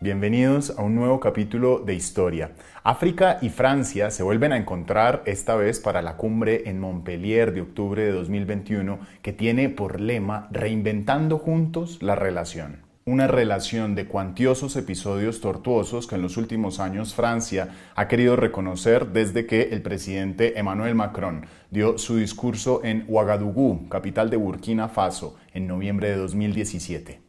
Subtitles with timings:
[0.00, 2.52] Bienvenidos a un nuevo capítulo de Historia.
[2.84, 7.62] África y Francia se vuelven a encontrar esta vez para la cumbre en Montpellier de
[7.62, 14.76] octubre de 2021 que tiene por lema Reinventando juntos la relación una relación de cuantiosos
[14.76, 20.58] episodios tortuosos que en los últimos años Francia ha querido reconocer desde que el presidente
[20.58, 27.27] Emmanuel Macron dio su discurso en Ouagadougou, capital de Burkina Faso, en noviembre de 2017.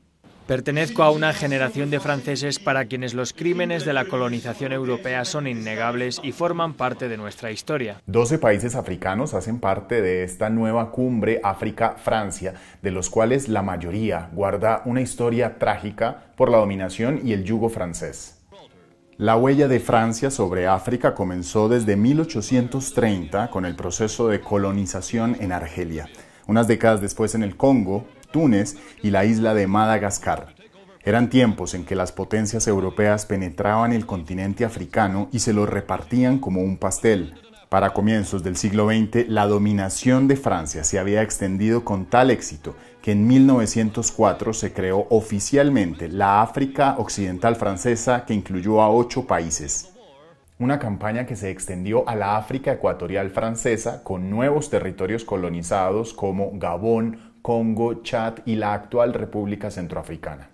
[0.50, 5.46] Pertenezco a una generación de franceses para quienes los crímenes de la colonización europea son
[5.46, 8.02] innegables y forman parte de nuestra historia.
[8.08, 14.32] Doce países africanos hacen parte de esta nueva cumbre África-Francia, de los cuales la mayoría
[14.34, 18.40] guarda una historia trágica por la dominación y el yugo francés.
[19.18, 25.52] La huella de Francia sobre África comenzó desde 1830 con el proceso de colonización en
[25.52, 26.10] Argelia.
[26.48, 30.56] Unas décadas después en el Congo, Túnez y la isla de Madagascar.
[31.04, 36.40] Eran tiempos en que las potencias europeas penetraban el continente africano y se lo repartían
[36.40, 37.36] como un pastel.
[37.70, 42.76] Para comienzos del siglo XX, la dominación de Francia se había extendido con tal éxito
[43.02, 49.94] que en 1904 se creó oficialmente la África Occidental Francesa que incluyó a ocho países.
[50.58, 56.52] Una campaña que se extendió a la África Ecuatorial Francesa con nuevos territorios colonizados como
[56.56, 60.50] Gabón, Congo, Chad y la actual República Centroafricana.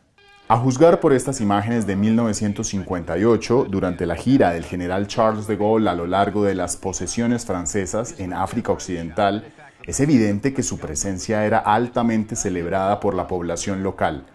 [0.47, 5.89] A juzgar por estas imágenes de 1958, durante la gira del general Charles de Gaulle
[5.89, 9.51] a lo largo de las posesiones francesas en África Occidental,
[9.87, 14.25] es evidente que su presencia era altamente celebrada por la población local,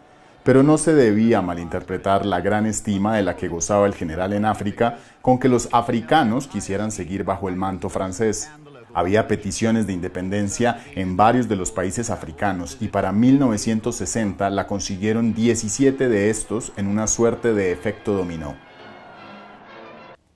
[0.42, 4.44] pero no se debía malinterpretar la gran estima de la que gozaba el general en
[4.44, 8.50] África con que los africanos quisieran seguir bajo el manto francés.
[8.92, 15.34] Había peticiones de independencia en varios de los países africanos y para 1960 la consiguieron
[15.34, 18.56] 17 de estos en una suerte de efecto dominó.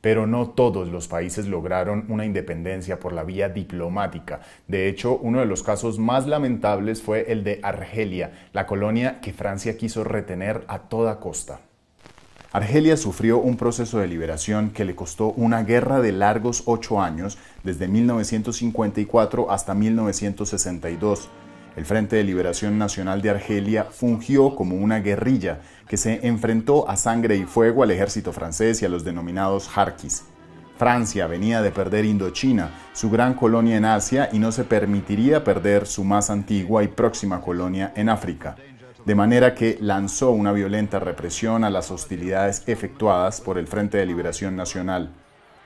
[0.01, 4.41] Pero no todos los países lograron una independencia por la vía diplomática.
[4.69, 9.33] De hecho, uno de los casos más lamentables fue el de Argelia, la colonia que
[9.33, 11.61] Francia quiso retener a toda costa.
[12.55, 17.37] Argelia sufrió un proceso de liberación que le costó una guerra de largos ocho años,
[17.65, 21.31] desde 1954 hasta 1962.
[21.75, 26.95] El Frente de Liberación Nacional de Argelia fungió como una guerrilla que se enfrentó a
[26.95, 30.23] sangre y fuego al ejército francés y a los denominados Harkis.
[30.79, 35.89] Francia venía de perder Indochina, su gran colonia en Asia, y no se permitiría perder
[35.89, 38.55] su más antigua y próxima colonia en África
[39.05, 44.07] de manera que lanzó una violenta represión a las hostilidades efectuadas por el Frente de
[44.07, 45.11] Liberación Nacional.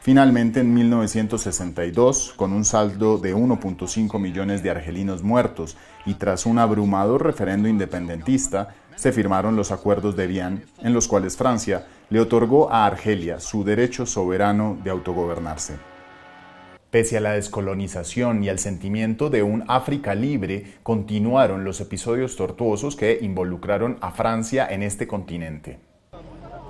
[0.00, 6.58] Finalmente, en 1962, con un saldo de 1.5 millones de argelinos muertos y tras un
[6.58, 12.72] abrumador referendo independentista, se firmaron los acuerdos de Vienne, en los cuales Francia le otorgó
[12.72, 15.74] a Argelia su derecho soberano de autogobernarse.
[16.90, 22.96] Pese a la descolonización y al sentimiento de un África libre, continuaron los episodios tortuosos
[22.96, 25.78] que involucraron a Francia en este continente.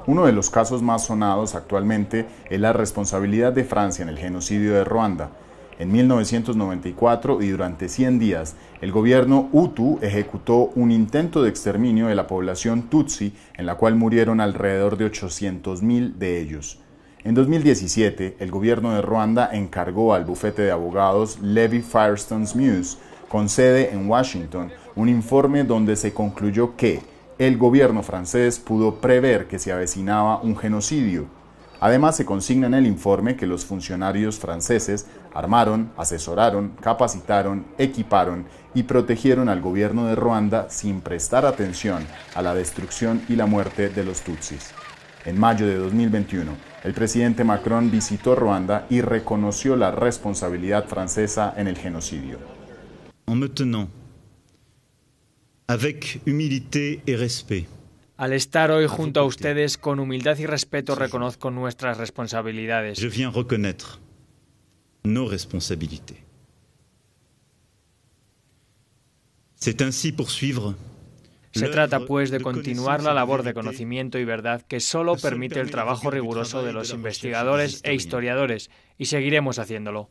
[0.08, 4.74] Uno de los casos más sonados actualmente es la responsabilidad de Francia en el genocidio
[4.74, 5.30] de Ruanda.
[5.78, 12.16] En 1994 y durante 100 días, el gobierno Hutu ejecutó un intento de exterminio de
[12.16, 16.80] la población Tutsi, en la cual murieron alrededor de 800.000 de ellos.
[17.28, 22.96] En 2017, el gobierno de Ruanda encargó al bufete de abogados Levi Firestone's Muse,
[23.28, 27.02] con sede en Washington, un informe donde se concluyó que
[27.38, 31.26] el gobierno francés pudo prever que se avecinaba un genocidio.
[31.80, 38.84] Además, se consigna en el informe que los funcionarios franceses armaron, asesoraron, capacitaron, equiparon y
[38.84, 44.02] protegieron al gobierno de Ruanda sin prestar atención a la destrucción y la muerte de
[44.02, 44.72] los Tutsis.
[45.28, 51.68] En mayo de 2021, el presidente Macron visitó Ruanda y reconoció la responsabilidad francesa en
[51.68, 52.38] el genocidio.
[53.26, 53.90] En me tenant
[55.66, 57.68] avec humilité et respect.
[58.16, 62.98] Al estar hoy junto a ustedes con humildad y respeto reconozco nuestras responsabilidades.
[62.98, 64.00] Je viens reconnaître
[65.04, 66.24] nos responsabilités.
[69.56, 70.74] C'est ainsi poursuivre
[71.58, 75.70] se trata, pues, de continuar la labor de conocimiento y verdad que solo permite el
[75.70, 80.08] trabajo riguroso de los investigadores e historiadores, y seguiremos haciéndolo.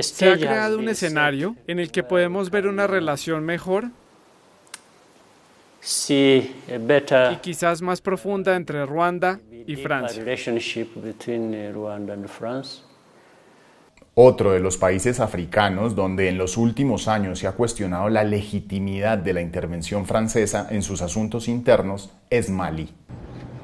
[0.00, 3.86] ¿Se ha creado un escenario en el que podemos ver una relación mejor
[7.32, 10.22] y quizás más profunda entre Ruanda y Francia?
[14.18, 19.18] Otro de los países africanos donde en los últimos años se ha cuestionado la legitimidad
[19.18, 22.88] de la intervención francesa en sus asuntos internos es Mali.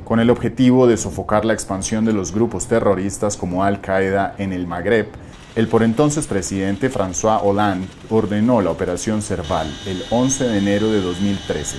[0.05, 4.67] Con el objetivo de sofocar la expansión de los grupos terroristas como Al-Qaeda en el
[4.67, 5.07] Magreb,
[5.57, 11.01] el por entonces presidente François Hollande ordenó la Operación Serval el 11 de enero de
[11.01, 11.79] 2013.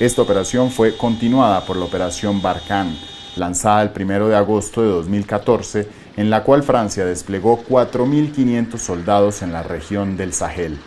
[0.00, 2.98] Esta operación fue continuada por la Operación Barkhane,
[3.36, 9.52] lanzada el 1 de agosto de 2014 en la cual Francia desplegó 4.500 soldados en
[9.52, 10.78] la región del Sahel.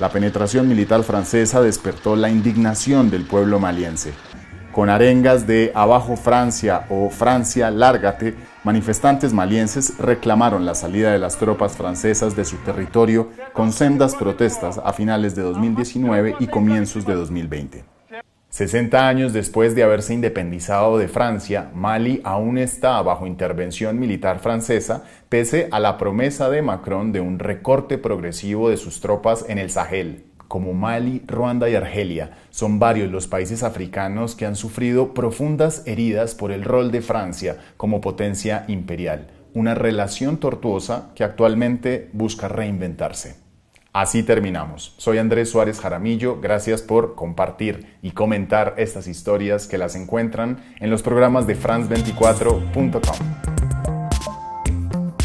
[0.00, 4.12] La penetración militar francesa despertó la indignación del pueblo maliense.
[4.72, 8.34] Con arengas de Abajo Francia o Francia, lárgate,
[8.64, 14.80] manifestantes malienses reclamaron la salida de las tropas francesas de su territorio con sendas protestas
[14.84, 17.93] a finales de 2019 y comienzos de 2020.
[18.54, 25.02] 60 años después de haberse independizado de Francia, Mali aún está bajo intervención militar francesa,
[25.28, 29.70] pese a la promesa de Macron de un recorte progresivo de sus tropas en el
[29.70, 30.26] Sahel.
[30.46, 36.36] Como Mali, Ruanda y Argelia, son varios los países africanos que han sufrido profundas heridas
[36.36, 43.43] por el rol de Francia como potencia imperial, una relación tortuosa que actualmente busca reinventarse.
[43.94, 44.92] Así terminamos.
[44.98, 46.40] Soy Andrés Suárez Jaramillo.
[46.40, 53.53] Gracias por compartir y comentar estas historias que las encuentran en los programas de france24.com.